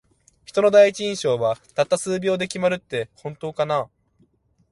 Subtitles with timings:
[0.45, 3.87] 人の第一印象は、たった数秒で決まるって本当かな。